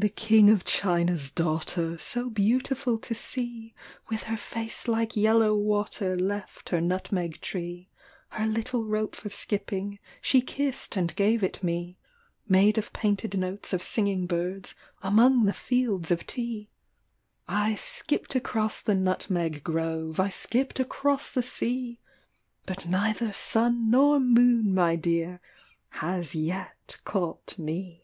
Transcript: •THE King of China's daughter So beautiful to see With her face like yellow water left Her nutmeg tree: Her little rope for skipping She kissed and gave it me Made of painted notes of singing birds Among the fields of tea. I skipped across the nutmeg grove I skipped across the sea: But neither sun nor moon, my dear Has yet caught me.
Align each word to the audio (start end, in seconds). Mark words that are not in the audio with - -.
•THE 0.04 0.08
King 0.08 0.50
of 0.50 0.64
China's 0.64 1.30
daughter 1.30 1.96
So 1.96 2.28
beautiful 2.28 2.98
to 2.98 3.14
see 3.14 3.72
With 4.08 4.24
her 4.24 4.36
face 4.38 4.88
like 4.88 5.14
yellow 5.16 5.54
water 5.56 6.16
left 6.16 6.70
Her 6.70 6.80
nutmeg 6.80 7.40
tree: 7.40 7.88
Her 8.30 8.44
little 8.48 8.84
rope 8.84 9.14
for 9.14 9.28
skipping 9.28 10.00
She 10.20 10.40
kissed 10.40 10.96
and 10.96 11.14
gave 11.14 11.44
it 11.44 11.62
me 11.62 11.98
Made 12.48 12.78
of 12.78 12.92
painted 12.92 13.38
notes 13.38 13.72
of 13.72 13.80
singing 13.80 14.26
birds 14.26 14.74
Among 15.04 15.44
the 15.44 15.52
fields 15.52 16.10
of 16.10 16.26
tea. 16.26 16.68
I 17.46 17.76
skipped 17.76 18.34
across 18.34 18.82
the 18.82 18.96
nutmeg 18.96 19.62
grove 19.62 20.18
I 20.18 20.30
skipped 20.30 20.80
across 20.80 21.30
the 21.30 21.44
sea: 21.44 22.00
But 22.66 22.86
neither 22.88 23.32
sun 23.32 23.88
nor 23.88 24.18
moon, 24.18 24.74
my 24.74 24.96
dear 24.96 25.40
Has 26.00 26.34
yet 26.34 26.96
caught 27.04 27.56
me. 27.56 28.00